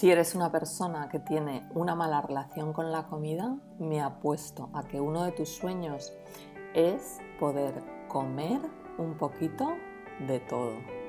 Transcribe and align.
Si 0.00 0.10
eres 0.10 0.34
una 0.34 0.50
persona 0.50 1.10
que 1.10 1.18
tiene 1.18 1.68
una 1.74 1.94
mala 1.94 2.22
relación 2.22 2.72
con 2.72 2.90
la 2.90 3.06
comida, 3.06 3.58
me 3.78 4.00
apuesto 4.00 4.70
a 4.72 4.84
que 4.84 4.98
uno 4.98 5.24
de 5.24 5.32
tus 5.32 5.50
sueños 5.50 6.14
es 6.72 7.18
poder 7.38 7.84
comer 8.08 8.62
un 8.96 9.18
poquito 9.18 9.74
de 10.26 10.40
todo. 10.40 10.99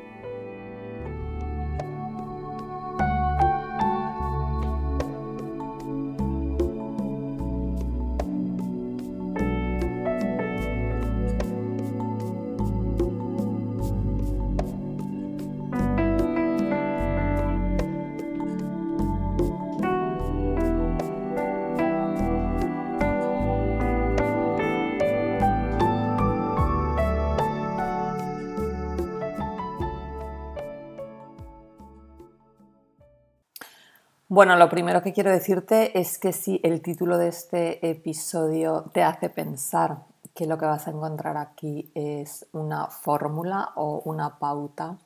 Bueno, 34.33 34.55
lo 34.55 34.69
primero 34.69 35.01
que 35.01 35.11
quiero 35.11 35.29
decirte 35.29 35.99
es 35.99 36.17
que 36.17 36.31
si 36.31 36.61
el 36.63 36.81
título 36.81 37.17
de 37.17 37.27
este 37.27 37.85
episodio 37.85 38.85
te 38.93 39.03
hace 39.03 39.29
pensar 39.29 40.05
que 40.33 40.45
lo 40.45 40.57
que 40.57 40.65
vas 40.65 40.87
a 40.87 40.91
encontrar 40.91 41.35
aquí 41.35 41.91
es 41.95 42.45
una 42.53 42.87
fórmula 42.87 43.73
o 43.75 44.01
una 44.05 44.39
pauta 44.39 44.97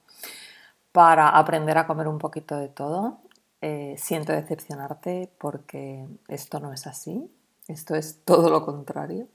para 0.91 1.30
aprender 1.30 1.75
a 1.80 1.88
comer 1.88 2.08
un 2.08 2.19
poquito 2.19 2.55
de 2.55 2.67
todo, 2.67 3.17
eh, 3.61 3.95
siento 3.97 4.31
decepcionarte 4.31 5.31
porque 5.39 6.05
esto 6.28 6.59
no 6.59 6.72
es 6.72 6.85
así, 6.85 7.28
esto 7.67 7.95
es 7.95 8.23
todo 8.25 8.52
lo 8.52 8.63
contrario. 8.63 9.25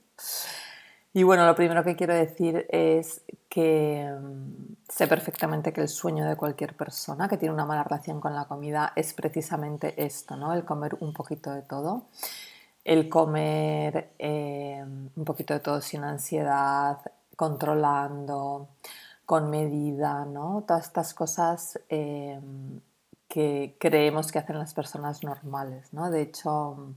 Y 1.13 1.23
bueno, 1.23 1.45
lo 1.45 1.55
primero 1.55 1.83
que 1.83 1.95
quiero 1.95 2.13
decir 2.13 2.65
es 2.69 3.21
que 3.49 4.09
mm, 4.09 4.75
sé 4.87 5.07
perfectamente 5.07 5.73
que 5.73 5.81
el 5.81 5.89
sueño 5.89 6.25
de 6.25 6.37
cualquier 6.37 6.75
persona 6.75 7.27
que 7.27 7.37
tiene 7.37 7.53
una 7.53 7.65
mala 7.65 7.83
relación 7.83 8.21
con 8.21 8.33
la 8.33 8.45
comida 8.45 8.93
es 8.95 9.13
precisamente 9.13 9.93
esto, 10.03 10.37
¿no? 10.37 10.53
El 10.53 10.63
comer 10.63 10.95
un 11.01 11.13
poquito 11.13 11.51
de 11.51 11.63
todo, 11.63 12.05
el 12.85 13.09
comer 13.09 14.11
eh, 14.19 14.83
un 15.15 15.25
poquito 15.25 15.53
de 15.53 15.59
todo 15.59 15.81
sin 15.81 16.03
ansiedad, 16.03 16.99
controlando, 17.35 18.69
con 19.25 19.49
medida, 19.49 20.25
¿no? 20.25 20.63
Todas 20.67 20.87
estas 20.87 21.13
cosas 21.13 21.79
eh, 21.89 22.39
que 23.27 23.75
creemos 23.79 24.31
que 24.31 24.39
hacen 24.39 24.57
las 24.57 24.73
personas 24.73 25.23
normales, 25.23 25.93
¿no? 25.93 26.09
De 26.09 26.21
hecho, 26.21 26.95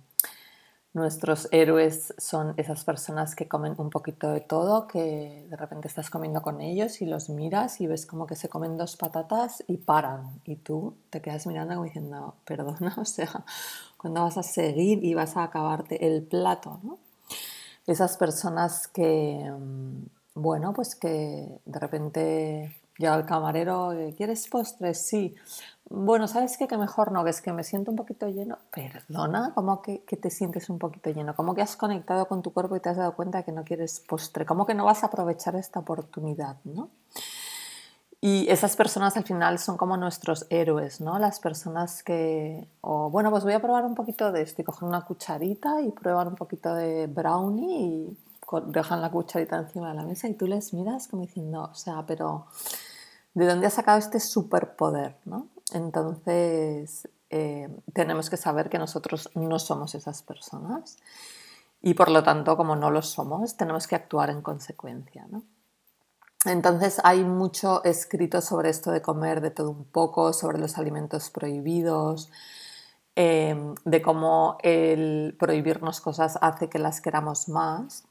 Nuestros 0.95 1.49
héroes 1.51 2.15
son 2.19 2.55
esas 2.57 2.85
personas 2.85 3.35
que 3.35 3.49
comen 3.49 3.75
un 3.79 3.91
poquito 3.91 4.31
de 4.31 4.41
todo, 4.41 4.87
que 4.87 5.45
de 5.51 5.57
repente 5.57 5.89
estás 5.89 6.09
comiendo 6.09 6.41
con 6.41 6.61
ellos 6.61 7.03
y 7.03 7.07
los 7.07 7.29
miras 7.31 7.81
y 7.81 7.89
ves 7.89 8.07
como 8.07 8.29
que 8.29 8.37
se 8.37 8.49
comen 8.49 8.79
dos 8.79 8.97
patatas 8.97 9.65
y 9.67 9.79
paran. 9.79 10.41
Y 10.45 10.55
tú 10.55 10.95
te 11.11 11.21
quedas 11.21 11.49
mirando 11.49 11.83
diciendo, 11.83 12.37
perdona, 12.45 12.95
o 13.01 13.05
sea, 13.05 13.45
¿cuándo 13.97 14.23
vas 14.23 14.39
a 14.39 14.45
seguir 14.45 15.05
y 15.05 15.15
vas 15.15 15.37
a 15.37 15.43
acabarte 15.43 16.07
el 16.07 16.23
plato? 16.23 16.79
¿no? 16.85 17.01
Esas 17.89 18.17
personas 18.17 18.87
que, 18.87 19.51
mm, 19.51 20.05
bueno, 20.37 20.73
pues 20.75 20.95
que 20.95 21.59
de 21.65 21.79
repente 21.81 22.84
llega 22.99 23.15
el 23.17 23.27
camarero, 23.27 23.93
¿quieres 24.17 24.49
postres? 24.49 25.07
Sí. 25.07 25.35
Bueno, 25.89 26.27
¿sabes 26.29 26.57
qué? 26.57 26.67
Que 26.67 26.79
mejor 26.79 27.13
no, 27.13 27.25
que 27.25 27.31
es 27.31 27.43
que 27.43 27.53
me 27.53 27.63
siento 27.63 27.91
un 27.91 27.97
poquito 27.97 28.27
lleno. 28.29 28.59
Perdona, 28.71 29.53
¿cómo 29.55 29.83
que, 29.83 29.99
te 29.99 30.31
sientes 30.31 30.71
un 30.71 30.79
poquito 30.79 31.11
lleno? 31.11 31.35
¿Cómo 31.35 31.55
que 31.55 31.63
has 31.63 31.77
conectado 31.77 32.27
con 32.27 32.43
tu 32.43 32.53
cuerpo 32.53 32.77
y 32.77 32.81
te 32.81 32.89
has 32.89 32.97
dado 32.97 33.15
cuenta 33.15 33.43
que 33.43 33.53
no 33.53 33.65
quieres 33.65 34.01
postre? 34.01 34.47
¿Cómo 34.47 34.65
que 34.65 34.75
no 34.75 34.87
vas 34.87 35.03
a 35.03 35.09
aprovechar 35.09 35.57
esta 35.57 35.81
oportunidad? 35.81 36.57
¿no? 36.65 36.89
Y 38.27 38.49
esas 38.49 38.75
personas 38.75 39.19
al 39.19 39.25
final 39.25 39.59
son 39.59 39.77
como 39.77 39.99
nuestros 39.99 40.47
héroes, 40.49 41.03
¿no? 41.03 41.19
Las 41.19 41.41
personas 41.41 42.03
que, 42.03 42.67
o 42.81 43.11
bueno, 43.11 43.31
pues 43.31 43.45
voy 43.45 43.53
a 43.53 43.61
probar 43.61 43.85
un 43.85 43.95
poquito 43.95 44.33
de 44.33 44.41
esto 44.41 44.63
y 44.63 44.65
coger 44.65 44.89
una 44.89 45.03
cucharita 45.03 45.83
y 45.83 45.91
prueban 45.91 46.29
un 46.29 46.35
poquito 46.35 46.75
de 46.75 47.07
brownie 47.07 47.83
y 47.83 48.19
dejan 48.69 49.03
la 49.03 49.11
cucharita 49.11 49.59
encima 49.59 49.91
de 49.91 49.95
la 49.97 50.05
mesa 50.05 50.29
y 50.29 50.33
tú 50.33 50.47
les 50.47 50.73
miras 50.73 51.07
como 51.09 51.23
diciendo, 51.23 51.69
o 51.71 51.75
sea, 51.75 52.03
pero 52.07 52.47
¿de 53.35 53.47
dónde 53.47 53.67
ha 53.67 53.71
sacado 53.71 53.99
este 53.99 54.21
superpoder? 54.21 55.17
¿no? 55.25 55.49
Entonces, 55.73 57.09
eh, 57.31 57.69
tenemos 57.93 58.31
que 58.31 58.37
saber 58.37 58.71
que 58.71 58.79
nosotros 58.79 59.31
no 59.35 59.59
somos 59.59 59.95
esas 59.95 60.23
personas 60.23 60.99
y 61.83 61.95
por 61.95 62.11
lo 62.11 62.23
tanto, 62.23 62.57
como 62.57 62.77
no 62.77 62.91
lo 62.91 63.03
somos, 63.03 63.57
tenemos 63.57 63.87
que 63.87 63.95
actuar 63.95 64.31
en 64.31 64.41
consecuencia. 64.41 65.27
¿no? 65.31 65.43
Entonces, 66.47 67.01
hay 67.05 67.25
mucho 67.25 67.85
escrito 67.85 68.41
sobre 68.41 68.71
esto 68.71 68.91
de 68.91 69.03
comer 69.03 69.41
de 69.41 69.51
todo 69.51 69.71
un 69.71 69.85
poco, 69.85 70.33
sobre 70.33 70.59
los 70.59 70.79
alimentos 70.79 71.31
prohibidos, 71.31 72.31
eh, 73.17 73.75
de 73.85 74.03
cómo 74.03 74.59
el 74.63 75.37
prohibirnos 75.39 76.01
cosas 76.01 76.39
hace 76.41 76.69
que 76.69 76.79
las 76.79 77.01
queramos 77.01 77.49
más. 77.49 78.05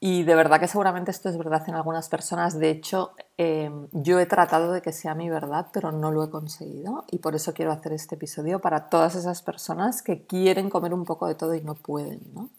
Y 0.00 0.22
de 0.22 0.36
verdad 0.36 0.60
que 0.60 0.68
seguramente 0.68 1.10
esto 1.10 1.28
es 1.28 1.36
verdad 1.36 1.64
en 1.66 1.74
algunas 1.74 2.08
personas. 2.08 2.58
De 2.58 2.70
hecho, 2.70 3.14
em, 3.36 3.88
yo 3.92 4.20
he 4.20 4.26
tratado 4.26 4.72
de 4.72 4.80
que 4.80 4.92
sea 4.92 5.14
mi 5.14 5.28
verdad, 5.28 5.68
pero 5.72 5.90
no 5.90 6.12
lo 6.12 6.22
he 6.22 6.30
conseguido. 6.30 7.04
Y 7.10 7.18
por 7.18 7.34
eso 7.34 7.52
quiero 7.52 7.72
hacer 7.72 7.92
este 7.92 8.14
episodio 8.14 8.60
para 8.60 8.88
todas 8.88 9.16
esas 9.16 9.42
personas 9.42 10.02
que 10.02 10.24
quieren 10.24 10.70
comer 10.70 10.94
un 10.94 11.04
poco 11.04 11.26
de 11.26 11.34
todo 11.34 11.54
y 11.56 11.62
no 11.62 11.74
pueden. 11.74 12.20
¿no? 12.32 12.50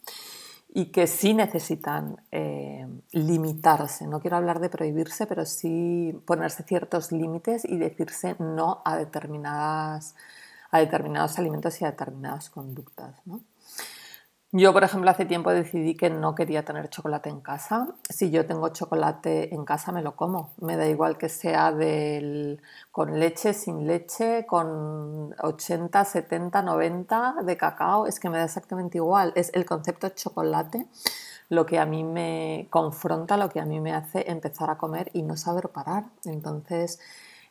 Y 0.68 0.86
que 0.92 1.06
sí 1.06 1.32
necesitan 1.32 2.22
em, 2.30 3.00
limitarse. 3.12 4.06
No 4.06 4.20
quiero 4.20 4.36
hablar 4.36 4.60
de 4.60 4.68
prohibirse, 4.68 5.26
pero 5.26 5.46
sí 5.46 6.14
ponerse 6.26 6.62
ciertos 6.64 7.10
límites 7.10 7.64
y 7.64 7.78
decirse 7.78 8.36
no 8.38 8.82
a, 8.84 8.98
determinadas, 8.98 10.14
a 10.70 10.78
determinados 10.80 11.38
alimentos 11.38 11.80
y 11.80 11.86
a 11.86 11.92
determinadas 11.92 12.50
conductas. 12.50 13.16
¿no? 13.24 13.40
Yo, 14.52 14.72
por 14.72 14.82
ejemplo, 14.82 15.08
hace 15.08 15.26
tiempo 15.26 15.50
decidí 15.52 15.94
que 15.94 16.10
no 16.10 16.34
quería 16.34 16.64
tener 16.64 16.88
chocolate 16.90 17.28
en 17.28 17.40
casa. 17.40 17.94
Si 18.08 18.32
yo 18.32 18.46
tengo 18.46 18.68
chocolate 18.70 19.54
en 19.54 19.64
casa, 19.64 19.92
me 19.92 20.02
lo 20.02 20.16
como. 20.16 20.50
Me 20.60 20.76
da 20.76 20.88
igual 20.88 21.18
que 21.18 21.28
sea 21.28 21.70
del, 21.70 22.60
con 22.90 23.20
leche, 23.20 23.54
sin 23.54 23.86
leche, 23.86 24.46
con 24.46 25.36
80, 25.40 26.04
70, 26.04 26.62
90 26.62 27.36
de 27.44 27.56
cacao. 27.56 28.06
Es 28.08 28.18
que 28.18 28.28
me 28.28 28.38
da 28.38 28.44
exactamente 28.44 28.98
igual. 28.98 29.32
Es 29.36 29.52
el 29.54 29.64
concepto 29.64 30.08
chocolate 30.08 30.88
lo 31.48 31.66
que 31.66 31.78
a 31.78 31.86
mí 31.86 32.02
me 32.02 32.66
confronta, 32.70 33.36
lo 33.36 33.50
que 33.50 33.60
a 33.60 33.64
mí 33.64 33.80
me 33.80 33.92
hace 33.92 34.30
empezar 34.30 34.70
a 34.70 34.78
comer 34.78 35.10
y 35.12 35.22
no 35.22 35.36
saber 35.36 35.68
parar. 35.68 36.06
Entonces, 36.24 36.98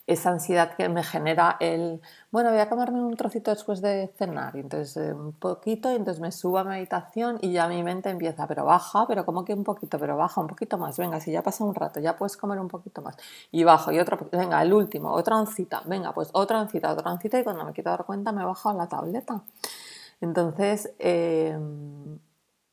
esa 0.10 0.32
ansiedad 0.32 0.76
que 0.76 0.90
me 0.90 1.04
genera 1.04 1.56
el, 1.60 2.02
bueno, 2.32 2.50
voy 2.50 2.60
a 2.60 2.68
comerme 2.68 3.00
un 3.00 3.16
trocito 3.16 3.52
después 3.52 3.80
de 3.80 4.12
cenar, 4.18 4.58
entonces 4.58 4.98
eh, 4.98 5.14
un 5.14 5.34
poquito, 5.34 5.92
y 5.92 5.96
entonces 5.96 6.20
me 6.20 6.32
subo 6.32 6.58
a 6.58 6.64
meditación 6.64 7.38
y 7.42 7.52
ya 7.52 7.68
mi 7.68 7.84
mente 7.84 8.10
empieza, 8.10 8.48
pero 8.48 8.66
baja, 8.66 9.06
pero 9.08 9.24
como 9.24 9.46
que 9.46 9.54
un 9.54 9.64
poquito, 9.64 10.00
pero 10.00 10.18
baja 10.18 10.42
un 10.42 10.48
poquito 10.48 10.80
más, 10.80 10.98
venga, 10.98 11.20
si 11.20 11.32
ya 11.32 11.44
pasa 11.44 11.64
un 11.64 11.76
rato, 11.76 12.00
ya 12.00 12.18
puedes 12.18 12.38
comer 12.38 12.60
un 12.60 12.68
poquito 12.68 13.04
más, 13.04 13.18
y 13.52 13.64
bajo, 13.64 13.92
y 13.92 14.00
otro, 14.00 14.18
venga, 14.32 14.60
el 14.64 14.74
último, 14.74 15.14
otra 15.14 15.38
oncita, 15.38 15.84
venga, 15.86 16.12
pues 16.12 16.30
otra 16.34 16.60
oncita, 16.60 16.92
otra 16.92 17.12
oncita, 17.12 17.40
y 17.40 17.44
cuando 17.44 17.64
me 17.64 17.72
quiero 17.74 17.92
dar 17.92 18.04
cuenta 18.06 18.32
me 18.32 18.44
bajo 18.44 18.70
a 18.70 18.74
la 18.74 18.88
tableta. 18.88 19.44
Entonces, 20.22 20.92
em, 21.00 22.20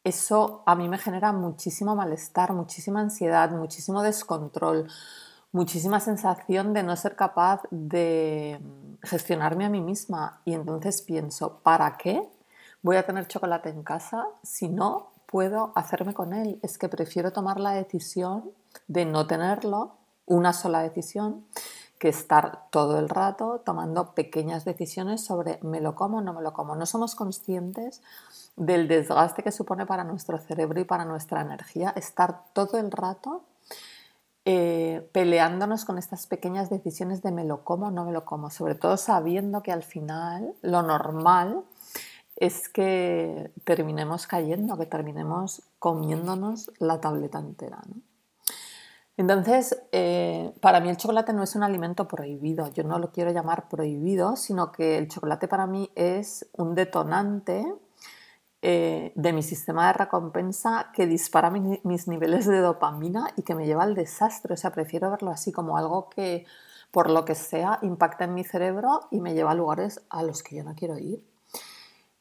eso 0.04 0.62
a 0.66 0.74
mí 0.74 0.88
me 0.88 0.98
genera 0.98 1.33
muchísimo 1.33 1.94
malestar, 1.97 2.53
muchísima 2.54 3.00
ansiedad, 3.00 3.50
muchísimo 3.50 4.03
descontrol, 4.03 4.88
muchísima 5.56 6.00
sensación 6.00 6.74
de 6.74 6.82
no 6.82 6.94
ser 6.97 7.16
capaz 7.16 7.62
de 7.70 8.60
gestionarme 9.03 9.64
a 9.64 9.70
mí 9.70 9.80
misma. 9.80 10.42
Y 10.44 10.53
entonces 10.53 11.00
pienso, 11.00 11.60
¿para 11.62 11.97
qué 11.97 12.22
voy 12.82 12.97
a 12.97 13.06
tener 13.06 13.26
chocolate 13.26 13.70
en 13.70 13.82
casa 13.82 14.26
si 14.42 14.68
no 14.68 15.12
puedo 15.24 15.72
hacerme 15.74 16.12
con 16.12 16.34
él? 16.34 16.60
Es 16.62 16.76
que 16.76 16.91
prefiero 16.91 17.32
tomar 17.32 17.58
la 17.58 17.70
decisión 17.70 18.50
de 18.86 19.06
no 19.06 19.26
tenerlo, 19.26 19.97
una 20.26 20.53
sola 20.53 20.82
decisión, 20.82 21.47
que 21.98 22.10
estar 22.10 22.68
todo 22.68 22.98
el 22.98 23.09
rato 23.09 23.62
tomando 23.64 24.12
pequeñas 24.12 24.66
decisiones 24.66 25.24
sobre 25.24 25.59
me 25.62 25.80
lo 25.80 25.94
como 25.94 26.18
o 26.18 26.20
no 26.20 26.34
me 26.34 26.42
lo 26.42 26.52
como. 26.52 26.76
No 26.76 26.84
somos 26.84 27.14
conscientes 27.14 28.02
del 28.56 28.88
desgaste 28.88 29.42
que 29.42 29.50
supone 29.50 29.86
para 29.86 30.04
nuestro 30.04 30.36
cerebro 30.36 30.78
y 30.80 30.84
para 30.84 31.06
nuestra 31.06 31.41
energía 31.41 31.94
estar 31.97 32.42
todo 32.52 32.76
el 32.76 32.91
rato 32.91 33.44
eh, 34.48 35.09
peleándonos 35.10 35.84
con 35.84 35.98
estas 35.98 36.28
pequeñas 36.28 36.71
decisiones 36.71 37.21
de 37.21 37.33
me 37.33 37.45
lo 37.45 37.65
como 37.65 37.89
o 37.89 37.91
no 37.91 38.04
me 38.04 38.13
lo 38.13 38.25
como, 38.25 38.48
sobre 38.48 38.77
todo 38.77 38.97
sabiendo 38.97 39.60
que 39.65 39.72
al 39.72 39.83
final 39.83 40.54
lo 40.63 40.83
normal 40.83 41.65
es 42.37 42.69
que 42.69 43.51
terminemos 43.65 44.28
cayendo, 44.28 44.78
que 44.78 44.87
terminemos 44.87 45.63
comiéndonos 45.81 46.71
la 46.78 47.01
tableta 47.01 47.41
entera. 47.41 47.83
Entonces, 49.16 49.83
eh, 49.91 50.54
para 50.60 50.78
mí 50.78 50.91
el 50.91 50.97
chocolate 50.97 51.33
no 51.33 51.43
es 51.43 51.57
un 51.57 51.65
alimento 51.65 52.07
prohibido, 52.07 52.71
yo 52.72 52.84
no 52.84 53.01
lo 53.01 53.10
quiero 53.10 53.33
llamar 53.33 53.69
prohibido, 53.69 54.37
sino 54.37 54.71
que 54.71 54.97
el 54.97 55.09
chocolate 55.09 55.48
para 55.48 55.66
mí 55.66 55.91
es 55.97 56.47
un 56.53 56.77
detonante 56.77 57.66
eh, 58.62 59.12
de 59.14 59.32
mi 59.32 59.42
sistema 59.42 59.86
de 59.88 59.92
recompensa 59.92 60.91
que 60.92 61.06
dispara 61.06 61.50
mis 61.50 62.08
niveles 62.08 62.47
de 62.47 62.58
dopamina 62.58 63.28
y 63.36 63.42
que 63.42 63.54
me 63.54 63.66
lleva 63.66 63.84
al 63.84 63.94
desastre. 63.94 64.54
O 64.54 64.56
sea, 64.56 64.70
prefiero 64.70 65.10
verlo 65.10 65.30
así 65.30 65.53
como 65.53 65.76
algo 65.76 66.08
que, 66.08 66.47
por 66.91 67.10
lo 67.10 67.24
que 67.24 67.34
sea, 67.34 67.78
impacta 67.82 68.24
en 68.24 68.34
mi 68.34 68.44
cerebro 68.44 69.08
y 69.10 69.20
me 69.20 69.34
lleva 69.34 69.53
a 69.53 69.54
lugares 69.54 70.03
a 70.08 70.22
los 70.22 70.42
que 70.42 70.56
yo 70.56 70.64
no 70.64 70.74
quiero 70.74 70.98
ir. 70.98 71.22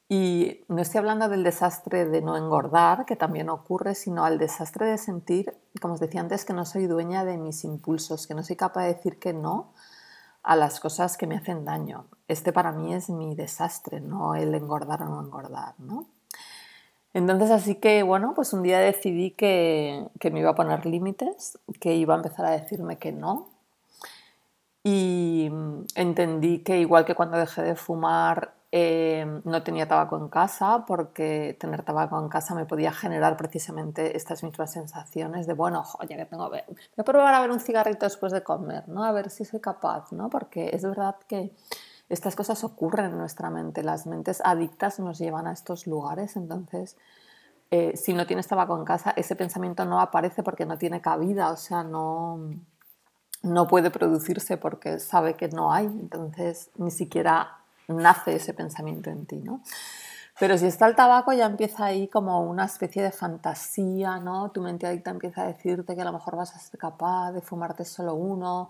Y 0.07 0.63
no 0.67 0.81
estoy 0.81 0.99
hablando 0.99 1.27
del 1.29 1.43
desastre 1.43 2.05
de 2.05 2.21
no 2.21 2.37
engordar, 2.37 3.05
que 3.05 3.15
también 3.15 3.49
ocurre, 3.49 3.95
sino 3.95 4.23
al 4.23 4.37
desastre 4.37 4.85
de 4.85 4.99
sentir, 4.99 5.57
como 5.81 5.95
os 5.95 5.99
decía 5.99 6.21
antes, 6.21 6.45
que 6.45 6.53
no 6.53 6.65
soy 6.65 6.85
dueña 6.85 7.25
de 7.25 7.37
mis 7.37 7.63
impulsos, 7.63 8.27
que 8.27 8.35
no 8.35 8.43
soy 8.43 8.55
capaz 8.55 8.83
de 8.83 8.93
decir 8.93 9.17
que 9.17 9.33
no 9.33 9.73
a 10.43 10.55
las 10.55 10.79
cosas 10.79 11.17
que 11.17 11.25
me 11.25 11.37
hacen 11.37 11.65
daño. 11.65 12.05
Este 12.27 12.53
para 12.53 12.71
mí 12.71 12.93
es 12.93 13.09
mi 13.09 13.33
desastre, 13.33 13.99
no 13.99 14.35
el 14.35 14.53
engordar 14.53 15.01
o 15.01 15.05
no 15.09 15.19
engordar, 15.19 15.73
¿no? 15.79 16.05
Entonces, 17.15 17.49
así 17.49 17.75
que, 17.75 18.03
bueno, 18.03 18.33
pues 18.35 18.53
un 18.53 18.61
día 18.61 18.79
decidí 18.79 19.31
que, 19.31 20.07
me 20.31 20.39
iba 20.39 20.51
a 20.51 20.55
poner 20.55 20.85
límites, 20.85 21.57
que 21.79 21.95
iba 21.95 22.13
a 22.13 22.17
empezar 22.17 22.45
a 22.45 22.51
decirme 22.51 22.97
que 22.97 23.11
no. 23.11 23.49
Y 24.83 25.49
entendí 25.95 26.59
que 26.59 26.79
igual 26.79 27.05
que 27.05 27.15
cuando 27.15 27.37
dejé 27.37 27.63
de 27.63 27.75
fumar 27.75 28.53
Em, 28.77 29.41
no 29.45 29.63
tenía 29.63 29.87
tabaco 29.87 30.17
en 30.17 30.27
casa 30.27 30.83
porque 30.85 31.55
tener 31.57 31.83
tabaco 31.83 32.19
en 32.19 32.27
casa 32.27 32.53
me 32.53 32.65
podía 32.65 32.91
generar 32.91 33.37
precisamente 33.37 34.17
estas 34.17 34.43
mismas 34.43 34.73
sensaciones 34.73 35.47
de, 35.47 35.53
bueno, 35.53 35.85
ya 36.09 36.17
que 36.17 36.25
tengo, 36.25 36.49
voy 36.49 36.59
a 36.97 37.03
probar 37.05 37.33
a 37.35 37.39
ver 37.39 37.51
un 37.51 37.61
cigarrito 37.61 38.05
después 38.05 38.33
de 38.33 38.43
comer, 38.43 38.85
¿no? 38.89 39.05
A 39.05 39.13
ver 39.13 39.29
si 39.29 39.45
soy 39.45 39.61
capaz, 39.61 40.11
¿no? 40.11 40.29
Porque 40.29 40.71
es 40.73 40.83
verdad 40.83 41.15
que 41.25 41.53
estas 42.09 42.35
cosas 42.35 42.63
ocurren 42.63 43.05
en 43.11 43.17
nuestra 43.17 43.49
mente, 43.49 43.83
las 43.83 44.05
mentes 44.05 44.41
adictas 44.43 44.99
nos 44.99 45.17
llevan 45.17 45.47
a 45.47 45.53
estos 45.53 45.87
lugares, 45.87 46.35
entonces... 46.35 46.97
Eh, 47.71 47.97
si 47.97 48.13
no 48.13 48.27
tienes 48.27 48.47
tabaco 48.47 48.77
en 48.77 48.85
casa, 48.85 49.11
ese 49.17 49.35
pensamiento 49.35 49.85
no 49.85 49.99
aparece 49.99 50.43
porque 50.43 50.67
no 50.67 50.77
tiene 50.77 51.01
cabida, 51.01 51.49
o 51.49 51.57
sea, 51.57 51.83
no, 51.83 52.39
no 53.41 53.67
puede 53.67 53.91
producirse 53.91 54.57
porque 54.57 54.99
sabe 54.99 55.35
que 55.35 55.47
no 55.49 55.71
hay, 55.73 55.85
entonces 55.85 56.69
ni 56.77 56.91
siquiera 56.91 57.59
nace 57.87 58.35
ese 58.35 58.53
pensamiento 58.53 59.09
en 59.09 59.25
ti, 59.25 59.37
¿no? 59.37 59.61
Pero 60.37 60.57
si 60.57 60.65
está 60.65 60.85
el 60.87 60.95
tabaco 60.95 61.31
ya 61.31 61.45
empieza 61.45 61.85
ahí 61.85 62.09
como 62.09 62.41
una 62.41 62.65
especie 62.65 63.01
de 63.01 63.11
fantasía, 63.11 64.19
¿no? 64.19 64.51
Tu 64.51 64.61
mente 64.61 64.85
adicta 64.85 65.11
empieza 65.11 65.43
a 65.43 65.47
decirte 65.47 65.95
que 65.95 66.01
a 66.01 66.05
lo 66.05 66.11
mejor 66.11 66.35
vas 66.35 66.53
a 66.53 66.59
ser 66.59 66.77
capaz 66.77 67.31
de 67.31 67.41
fumarte 67.41 67.85
solo 67.85 68.15
uno, 68.15 68.67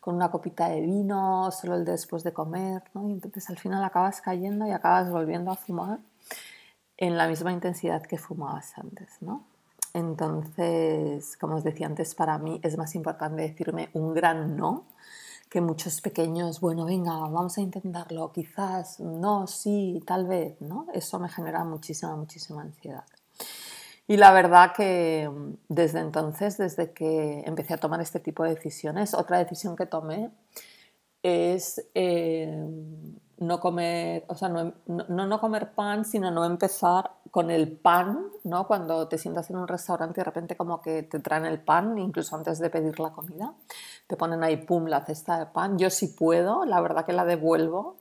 con 0.00 0.14
una 0.14 0.30
copita 0.30 0.68
de 0.68 0.82
vino, 0.82 1.50
solo 1.52 1.76
el 1.76 1.86
después 1.86 2.22
de 2.22 2.34
comer, 2.34 2.82
¿no? 2.92 3.08
Y 3.08 3.12
entonces 3.12 3.48
al 3.48 3.58
final 3.58 3.82
acabas 3.82 4.20
cayendo 4.20 4.66
y 4.66 4.72
acabas 4.72 5.10
volviendo 5.10 5.50
a 5.50 5.56
fumar 5.56 6.00
en 6.98 7.16
la 7.16 7.28
misma 7.28 7.52
intensidad 7.52 8.02
que 8.02 8.18
fumabas 8.18 8.76
antes, 8.76 9.08
¿no? 9.22 9.44
Entonces, 9.94 11.38
como 11.38 11.56
os 11.56 11.64
decía 11.64 11.86
antes, 11.86 12.14
para 12.14 12.36
mí 12.36 12.60
es 12.62 12.76
más 12.76 12.94
importante 12.94 13.40
decirme 13.40 13.88
un 13.94 14.12
gran 14.12 14.54
no 14.56 14.84
que 15.48 15.60
muchos 15.60 16.00
pequeños, 16.00 16.60
bueno, 16.60 16.84
venga, 16.84 17.12
vamos 17.18 17.56
a 17.58 17.60
intentarlo, 17.60 18.32
quizás, 18.32 19.00
no, 19.00 19.46
sí, 19.46 20.02
tal 20.06 20.26
vez, 20.26 20.60
¿no? 20.60 20.86
Eso 20.92 21.18
me 21.18 21.28
genera 21.28 21.64
muchísima, 21.64 22.16
muchísima 22.16 22.62
ansiedad. 22.62 23.04
Y 24.08 24.16
la 24.16 24.32
verdad 24.32 24.72
que 24.74 25.28
mm, 25.28 25.54
desde 25.68 26.00
entonces, 26.00 26.56
desde 26.56 26.92
que 26.92 27.42
empecé 27.46 27.74
a 27.74 27.78
tomar 27.78 28.00
este 28.00 28.20
tipo 28.20 28.44
de 28.44 28.54
decisiones, 28.54 29.14
otra 29.14 29.38
decisión 29.38 29.76
que 29.76 29.86
tomé 29.86 30.30
es 31.26 31.88
eh, 31.94 32.64
no 33.38 33.60
comer, 33.60 34.24
o 34.28 34.34
sea, 34.34 34.48
no, 34.48 34.74
no, 34.86 35.26
no, 35.26 35.40
comer 35.40 35.72
pan, 35.72 36.04
sino 36.04 36.30
no 36.30 36.44
empezar 36.44 37.10
con 37.30 37.50
el 37.50 37.70
pan, 37.72 38.28
¿no? 38.44 38.66
Cuando 38.66 39.08
te 39.08 39.18
sientas 39.18 39.50
en 39.50 39.56
un 39.56 39.68
restaurante 39.68 40.20
y 40.20 40.22
de 40.22 40.24
repente 40.24 40.56
como 40.56 40.80
que 40.80 41.02
te 41.02 41.18
traen 41.18 41.44
el 41.44 41.60
pan, 41.60 41.98
incluso 41.98 42.36
antes 42.36 42.58
de 42.60 42.70
pedir 42.70 42.98
la 43.00 43.10
comida, 43.10 43.54
te 44.06 44.16
ponen 44.16 44.42
ahí, 44.44 44.56
pum, 44.56 44.86
la 44.86 45.04
cesta 45.04 45.38
de 45.38 45.46
pan. 45.46 45.78
Yo 45.78 45.90
sí 45.90 46.08
puedo, 46.08 46.64
la 46.64 46.80
verdad 46.80 47.04
que 47.04 47.12
la 47.12 47.24
devuelvo. 47.24 47.98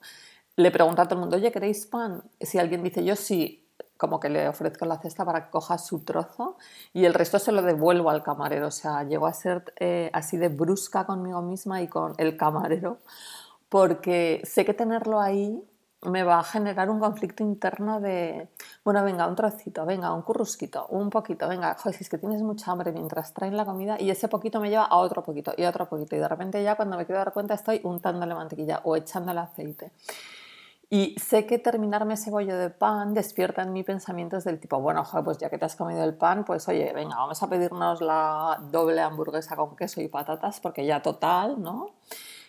Le 0.56 0.71
pregunto 0.71 1.01
a 1.01 1.06
todo 1.06 1.16
el 1.16 1.21
mundo, 1.21 1.36
oye, 1.38 1.51
¿queréis 1.51 1.86
pan? 1.88 2.24
Si 2.39 2.60
alguien 2.60 2.83
dice 2.83 3.04
yo 3.04 3.16
sí, 3.16 3.64
como 3.97 4.19
que 4.19 4.30
le 4.30 4.47
ofrezco 4.47 4.86
la 4.86 4.97
cesta 4.97 5.25
para 5.25 5.45
que 5.45 5.51
coja 5.51 5.77
su 5.77 6.00
trozo 6.00 6.57
y 6.94 7.06
el 7.06 7.13
resto 7.13 7.39
se 7.39 7.51
lo 7.51 7.62
devuelvo 7.62 8.09
al 8.09 8.24
camarero. 8.24 8.68
O 8.68 8.71
sea, 8.71 9.03
llego 9.03 9.27
a 9.27 9.33
ser 9.33 9.74
eh, 9.80 10.09
así 10.13 10.38
de 10.38 10.50
brusca 10.50 11.06
conmigo 11.06 11.42
misma 11.42 11.81
y 11.81 11.88
con 11.88 12.13
el 12.18 12.38
camarero 12.38 13.00
porque 13.69 14.42
sé 14.45 14.65
que 14.65 14.74
tenerlo 14.74 15.19
ahí 15.19 15.62
me 16.03 16.24
va 16.24 16.39
a 16.39 16.44
generar 16.44 16.89
un 16.89 17.00
conflicto 17.00 17.44
interno 17.44 18.00
de, 18.00 18.47
bueno, 18.83 19.03
venga, 19.03 19.27
un 19.27 19.36
trocito, 19.36 19.86
venga, 19.86 20.13
un 20.13 20.21
currusquito, 20.21 20.88
un 20.88 21.09
poquito, 21.09 21.47
venga, 21.47 21.75
joder, 21.75 21.95
si 21.95 22.03
es 22.03 22.09
que 22.09 22.18
tienes 22.18 22.42
mucha 22.42 22.71
hambre 22.71 22.92
mientras 22.92 23.33
traen 23.33 23.57
la 23.57 23.65
comida 23.65 23.97
y 24.00 24.09
ese 24.09 24.27
poquito 24.27 24.59
me 24.59 24.69
lleva 24.69 24.86
a 24.86 24.97
otro 24.97 25.24
poquito 25.24 25.53
y 25.57 25.65
otro 25.65 25.88
poquito 25.89 26.15
y 26.15 26.19
de 26.19 26.27
repente 26.27 26.63
ya 26.63 26.75
cuando 26.75 26.97
me 26.97 27.06
quiero 27.06 27.19
dar 27.19 27.33
cuenta 27.33 27.56
estoy 27.56 27.81
untándole 27.83 28.36
mantequilla 28.36 28.81
o 28.83 28.95
echándole 28.95 29.39
aceite. 29.39 29.92
Y 30.89 31.15
sé 31.19 31.45
que 31.45 31.57
terminarme 31.57 32.13
ese 32.13 32.29
bollo 32.29 32.57
de 32.57 32.69
pan 32.69 33.13
despierta 33.13 33.63
en 33.63 33.73
mí 33.73 33.83
pensamientos 33.83 34.43
del 34.43 34.59
tipo, 34.59 34.79
bueno, 34.79 35.03
pues 35.23 35.37
ya 35.39 35.49
que 35.49 35.57
te 35.57 35.65
has 35.65 35.75
comido 35.75 36.03
el 36.03 36.13
pan, 36.13 36.45
pues 36.45 36.67
oye, 36.67 36.93
venga, 36.93 37.15
vamos 37.15 37.41
a 37.41 37.49
pedirnos 37.49 38.01
la 38.01 38.59
doble 38.71 39.01
hamburguesa 39.01 39.55
con 39.55 39.75
queso 39.75 40.01
y 40.01 40.07
patatas 40.07 40.59
porque 40.59 40.85
ya 40.85 41.01
total, 41.01 41.61
¿no? 41.61 41.95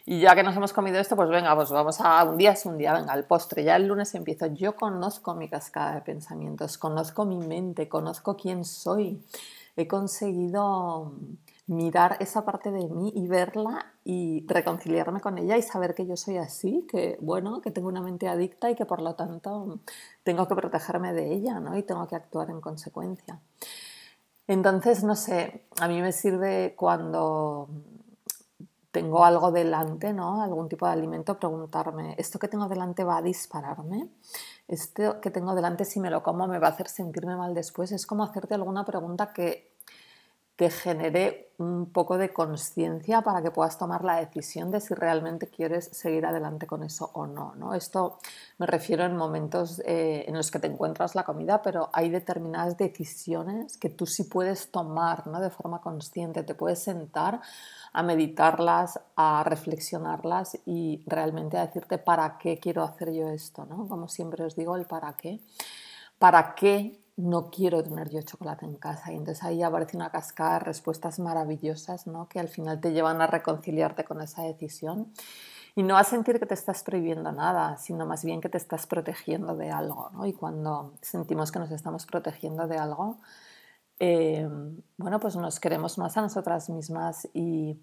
Y 0.09 0.21
ya 0.21 0.37
que 0.37 0.45
nos 0.45 0.55
hemos 0.57 0.73
comido 0.73 1.01
esto, 1.01 1.17
pues 1.17 1.29
venga, 1.29 1.53
pues 1.57 1.71
vamos 1.71 2.01
a 2.01 2.23
un 2.23 2.37
día 2.37 2.53
es 2.53 2.65
un 2.65 2.79
día, 2.79 2.93
venga, 2.93 3.13
el 3.15 3.25
postre. 3.25 3.65
Ya 3.65 3.75
el 3.75 3.89
lunes 3.89 4.15
empiezo. 4.15 4.47
Yo 4.47 4.77
conozco 4.77 5.35
mi 5.35 5.49
cascada 5.49 5.97
de 5.97 6.01
pensamientos, 6.03 6.79
conozco 6.79 7.25
mi 7.25 7.39
mente, 7.39 7.89
conozco 7.89 8.37
quién 8.37 8.65
soy. 8.65 9.21
He 9.75 9.89
conseguido 9.89 11.13
mirar 11.67 12.17
esa 12.21 12.45
parte 12.45 12.71
de 12.71 12.89
mí 12.89 13.13
y 13.15 13.27
verla 13.27 13.95
y 14.05 14.47
reconciliarme 14.47 15.21
con 15.21 15.37
ella 15.39 15.57
y 15.57 15.63
saber 15.63 15.95
que 15.95 16.07
yo 16.07 16.17
soy 16.17 16.37
así, 16.37 16.87
que 16.89 17.19
bueno, 17.21 17.61
que 17.61 17.73
tengo 17.73 17.89
una 17.89 18.03
mente 18.03 18.29
adicta 18.29 18.71
y 18.71 18.77
que 18.77 18.87
por 18.87 19.03
lo 19.03 19.15
tanto 19.15 19.81
tengo 20.23 20.47
que 20.47 20.55
protegerme 20.55 21.13
de 21.13 21.33
ella, 21.35 21.59
¿no? 21.59 21.77
Y 21.77 21.83
tengo 21.83 22.07
que 22.07 22.15
actuar 22.15 22.51
en 22.51 22.61
consecuencia. 22.61 23.41
Entonces, 24.47 25.03
no 25.03 25.17
sé, 25.17 25.67
a 25.81 25.89
mí 25.89 26.01
me 26.01 26.13
sirve 26.13 26.75
cuando 26.77 27.69
tengo 28.97 29.27
algo 29.27 29.53
delante, 29.53 30.15
¿no? 30.15 30.41
algún 30.41 30.71
tipo 30.71 30.87
de 30.87 30.93
alimento, 30.93 31.39
preguntarme, 31.39 32.15
¿esto 32.17 32.39
que 32.39 32.49
tengo 32.49 32.67
delante 32.67 33.05
va 33.05 33.19
a 33.19 33.23
dispararme? 33.23 34.09
¿Esto 34.69 35.21
que 35.21 35.31
tengo 35.31 35.55
delante, 35.55 35.85
si 35.85 36.01
me 36.01 36.09
lo 36.09 36.23
como, 36.23 36.49
me 36.49 36.59
va 36.59 36.69
a 36.69 36.71
hacer 36.71 36.89
sentirme 36.89 37.37
mal 37.37 37.53
después? 37.53 37.93
Es 37.93 38.07
como 38.07 38.25
hacerte 38.25 38.55
alguna 38.55 38.87
pregunta 38.87 39.35
que 39.35 39.76
te 40.57 40.71
genere 40.71 41.53
un 41.59 41.91
poco 41.93 42.19
de 42.19 42.33
conciencia 42.33 43.23
para 43.23 43.43
que 43.43 43.51
puedas 43.51 43.79
tomar 43.79 44.05
la 44.05 44.17
decisión 44.17 44.71
de 44.71 44.81
si 44.81 44.95
realmente 44.95 45.49
quieres 45.49 45.89
seguir 45.93 46.27
adelante 46.27 46.67
con 46.67 46.83
eso 46.83 47.11
o 47.15 47.27
no. 47.27 47.55
¿no? 47.57 47.75
Esto 47.75 48.19
me 48.59 48.67
refiero 48.67 49.05
en 49.05 49.17
momentos 49.17 49.81
eh, 49.87 50.25
en 50.27 50.35
los 50.35 50.51
que 50.51 50.59
te 50.59 50.67
encuentras 50.67 51.15
la 51.15 51.25
comida, 51.25 51.63
pero 51.63 51.89
hay 51.93 52.11
determinadas 52.11 52.77
decisiones 52.77 53.77
que 53.77 53.91
tú 53.91 54.07
sí 54.07 54.25
puedes 54.25 54.71
tomar 54.71 55.27
¿no? 55.27 55.41
de 55.41 55.51
forma 55.51 55.81
consciente. 55.81 56.43
Te 56.43 56.55
puedes 56.55 56.83
sentar 56.83 57.41
a 57.93 58.03
meditarlas, 58.03 59.01
a 59.15 59.43
reflexionarlas 59.45 60.59
y 60.67 61.03
realmente 61.07 61.57
a 61.59 61.67
decirte 61.67 61.99
para 61.99 62.39
qué 62.39 62.59
quiero 62.59 62.83
hacer 62.83 63.13
yo 63.13 63.29
esto, 63.29 63.65
¿no? 63.65 63.89
Como 63.89 64.09
siempre 64.09 64.45
os 64.45 64.57
digo, 64.57 64.77
el 64.77 64.85
para 64.85 65.15
qué. 65.15 65.41
¿Para 66.19 66.55
qué 66.55 67.06
no 67.17 67.51
quiero 67.51 67.83
tener 67.83 68.11
yo 68.11 68.23
chocolate 68.23 68.67
en 68.67 68.77
casa? 68.77 69.13
Y 69.13 69.17
entonces 69.17 69.43
ahí 69.45 69.63
aparece 69.63 69.97
una 69.97 70.11
cascada 70.11 70.55
de 70.55 70.59
respuestas 70.61 71.19
maravillosas, 71.19 72.07
¿no? 72.07 72.29
Que 72.29 72.41
al 72.41 72.49
final 72.49 72.81
te 72.81 72.93
llevan 72.93 73.21
a 73.21 73.27
reconciliarte 73.27 74.05
con 74.05 74.21
esa 74.21 74.43
decisión 74.43 75.13
y 75.75 75.83
no 75.83 75.97
a 75.97 76.05
sentir 76.05 76.41
que 76.41 76.47
te 76.47 76.55
estás 76.55 76.83
prohibiendo 76.83 77.31
nada, 77.33 77.77
sino 77.77 78.07
más 78.07 78.25
bien 78.25 78.41
que 78.41 78.49
te 78.49 78.59
estás 78.59 78.87
protegiendo 78.87 79.55
de 79.57 79.71
algo, 79.71 80.11
¿no? 80.15 80.27
Y 80.27 80.33
cuando 80.33 80.95
sentimos 81.03 81.53
que 81.53 81.59
nos 81.59 81.71
estamos 81.71 82.07
protegiendo 82.07 82.67
de 82.67 82.79
algo, 82.79 83.19
eh, 83.99 84.49
bueno, 84.97 85.21
pues 85.21 85.37
nos 85.37 85.61
queremos 85.61 85.99
más 85.99 86.17
a 86.17 86.23
nosotras 86.23 86.71
mismas 86.71 87.29
y 87.35 87.79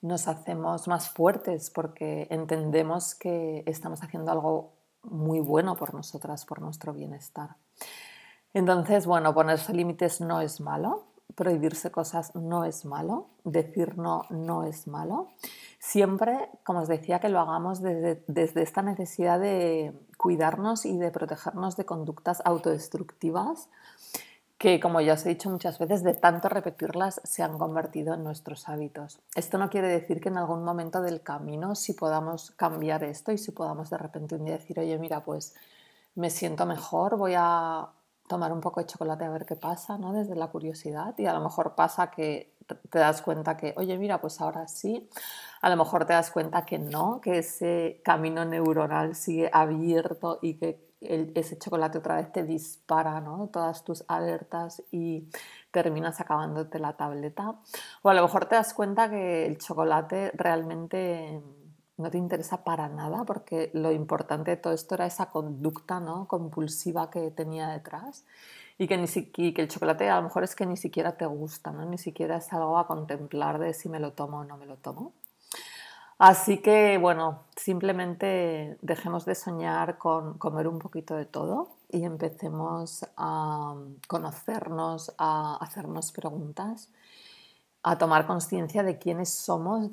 nos 0.00 0.28
hacemos 0.28 0.88
más 0.88 1.08
fuertes 1.10 1.70
porque 1.70 2.26
entendemos 2.30 3.14
que 3.14 3.62
estamos 3.66 4.02
haciendo 4.02 4.32
algo 4.32 4.72
muy 5.02 5.40
bueno 5.40 5.76
por 5.76 5.94
nosotras, 5.94 6.44
por 6.44 6.60
nuestro 6.60 6.92
bienestar. 6.92 7.56
Entonces, 8.54 9.06
bueno, 9.06 9.34
ponerse 9.34 9.74
límites 9.74 10.20
no 10.20 10.40
es 10.40 10.60
malo, 10.60 11.04
prohibirse 11.34 11.90
cosas 11.90 12.34
no 12.34 12.64
es 12.64 12.84
malo, 12.84 13.26
decir 13.44 13.98
no 13.98 14.24
no 14.30 14.64
es 14.64 14.86
malo. 14.86 15.28
Siempre, 15.78 16.48
como 16.62 16.80
os 16.80 16.88
decía, 16.88 17.18
que 17.18 17.28
lo 17.28 17.40
hagamos 17.40 17.82
desde, 17.82 18.24
desde 18.28 18.62
esta 18.62 18.80
necesidad 18.80 19.38
de 19.38 19.92
cuidarnos 20.16 20.86
y 20.86 20.96
de 20.96 21.10
protegernos 21.10 21.76
de 21.76 21.84
conductas 21.84 22.40
autodestructivas 22.44 23.68
que 24.64 24.80
como 24.80 25.02
ya 25.02 25.12
os 25.12 25.26
he 25.26 25.28
dicho 25.28 25.50
muchas 25.50 25.78
veces, 25.78 26.02
de 26.02 26.14
tanto 26.14 26.48
repetirlas 26.48 27.20
se 27.24 27.42
han 27.42 27.58
convertido 27.58 28.14
en 28.14 28.24
nuestros 28.24 28.66
hábitos. 28.68 29.20
Esto 29.34 29.58
no 29.58 29.68
quiere 29.68 29.88
decir 29.88 30.22
que 30.22 30.30
en 30.30 30.38
algún 30.38 30.64
momento 30.64 31.02
del 31.02 31.20
camino 31.20 31.74
si 31.74 31.92
podamos 31.92 32.52
cambiar 32.52 33.04
esto 33.04 33.30
y 33.30 33.36
si 33.36 33.50
podamos 33.50 33.90
de 33.90 33.98
repente 33.98 34.36
un 34.36 34.44
día 34.46 34.56
decir, 34.56 34.78
oye, 34.78 34.96
mira, 34.98 35.20
pues 35.20 35.54
me 36.14 36.30
siento 36.30 36.64
mejor, 36.64 37.18
voy 37.18 37.34
a 37.36 37.88
tomar 38.26 38.52
un 38.52 38.60
poco 38.60 38.80
de 38.80 38.86
chocolate 38.86 39.24
a 39.24 39.30
ver 39.30 39.44
qué 39.44 39.56
pasa, 39.56 39.98
¿no? 39.98 40.12
Desde 40.12 40.34
la 40.34 40.48
curiosidad 40.48 41.14
y 41.18 41.26
a 41.26 41.34
lo 41.34 41.40
mejor 41.40 41.74
pasa 41.74 42.10
que 42.10 42.54
te 42.90 42.98
das 42.98 43.20
cuenta 43.22 43.56
que, 43.56 43.74
oye, 43.76 43.98
mira, 43.98 44.20
pues 44.20 44.40
ahora 44.40 44.66
sí, 44.68 45.08
a 45.60 45.68
lo 45.68 45.76
mejor 45.76 46.06
te 46.06 46.14
das 46.14 46.30
cuenta 46.30 46.64
que 46.64 46.78
no, 46.78 47.20
que 47.20 47.38
ese 47.38 48.00
camino 48.02 48.44
neuronal 48.44 49.14
sigue 49.14 49.50
abierto 49.52 50.38
y 50.40 50.54
que 50.54 50.84
ese 51.00 51.58
chocolate 51.58 51.98
otra 51.98 52.16
vez 52.16 52.32
te 52.32 52.44
dispara 52.44 53.20
¿no? 53.20 53.50
todas 53.52 53.84
tus 53.84 54.04
alertas 54.08 54.82
y 54.90 55.28
terminas 55.70 56.20
acabándote 56.20 56.78
la 56.78 56.96
tableta. 56.96 57.56
O 58.02 58.08
a 58.08 58.14
lo 58.14 58.22
mejor 58.22 58.46
te 58.46 58.54
das 58.54 58.72
cuenta 58.72 59.10
que 59.10 59.46
el 59.46 59.58
chocolate 59.58 60.30
realmente 60.34 61.42
no 61.96 62.10
te 62.10 62.18
interesa 62.18 62.64
para 62.64 62.88
nada 62.88 63.24
porque 63.24 63.70
lo 63.72 63.92
importante 63.92 64.52
de 64.52 64.56
todo 64.56 64.72
esto 64.72 64.94
era 64.94 65.06
esa 65.06 65.26
conducta 65.26 66.00
¿no? 66.00 66.26
compulsiva 66.26 67.10
que 67.10 67.30
tenía 67.30 67.68
detrás 67.68 68.24
y 68.78 68.88
que, 68.88 68.96
ni 68.98 69.06
que 69.52 69.62
el 69.62 69.68
chocolate 69.68 70.10
a 70.10 70.16
lo 70.16 70.22
mejor 70.22 70.42
es 70.42 70.56
que 70.56 70.66
ni 70.66 70.76
siquiera 70.76 71.16
te 71.16 71.26
gusta, 71.26 71.70
¿no? 71.70 71.84
ni 71.84 71.98
siquiera 71.98 72.38
es 72.38 72.52
algo 72.52 72.78
a 72.78 72.86
contemplar 72.86 73.58
de 73.58 73.72
si 73.74 73.88
me 73.88 74.00
lo 74.00 74.12
tomo 74.12 74.38
o 74.38 74.44
no 74.44 74.56
me 74.56 74.66
lo 74.66 74.76
tomo. 74.76 75.12
Así 76.18 76.58
que 76.58 76.96
bueno, 76.98 77.44
simplemente 77.56 78.78
dejemos 78.82 79.24
de 79.24 79.34
soñar 79.34 79.98
con 79.98 80.38
comer 80.38 80.68
un 80.68 80.78
poquito 80.78 81.16
de 81.16 81.26
todo 81.26 81.70
y 81.90 82.04
empecemos 82.04 83.04
a 83.16 83.74
conocernos, 84.08 85.12
a 85.18 85.56
hacernos 85.60 86.12
preguntas, 86.12 86.88
a 87.82 87.98
tomar 87.98 88.26
conciencia 88.26 88.82
de 88.82 88.98
quiénes 88.98 89.30
somos, 89.30 89.92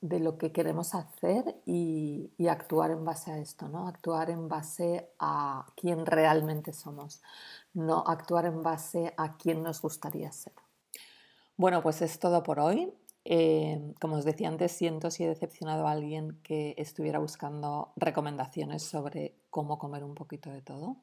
de, 0.00 0.20
lo 0.20 0.38
que 0.38 0.52
queremos 0.52 0.94
hacer 0.94 1.56
y, 1.66 2.30
actuar 2.48 2.90
en 2.90 3.04
base 3.04 3.30
a 3.30 3.38
esto, 3.38 3.68
¿no? 3.68 3.86
Actuar 3.86 4.30
en 4.30 4.48
base 4.48 5.10
a 5.18 5.66
quién 5.76 6.06
realmente 6.06 6.72
somos, 6.72 7.22
no 7.74 8.04
actuar 8.06 8.46
en 8.46 8.62
base 8.62 9.14
a 9.16 9.36
quién 9.36 9.62
nos 9.62 9.80
gustaría 9.80 10.32
ser. 10.32 10.54
Bueno, 11.56 11.82
pues 11.82 12.02
es 12.02 12.18
todo 12.18 12.42
por 12.42 12.58
hoy. 12.58 12.92
Eh, 13.24 13.94
como 14.00 14.16
os 14.16 14.24
decía 14.24 14.48
antes, 14.48 14.72
siento 14.72 15.10
si 15.10 15.24
he 15.24 15.28
decepcionado 15.28 15.86
a 15.86 15.92
alguien 15.92 16.40
que 16.42 16.74
estuviera 16.78 17.18
buscando 17.18 17.92
recomendaciones 17.96 18.82
sobre 18.82 19.34
cómo 19.50 19.78
comer 19.78 20.04
un 20.04 20.14
poquito 20.14 20.50
de 20.50 20.62
todo. 20.62 20.96